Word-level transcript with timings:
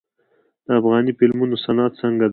د 0.65 0.67
افغاني 0.79 1.11
فلمونو 1.17 1.55
صنعت 1.65 1.91
څنګه 2.01 2.25
دی؟ 2.27 2.29